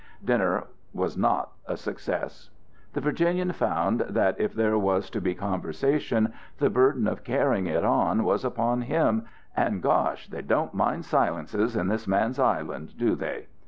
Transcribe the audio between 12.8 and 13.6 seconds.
do they?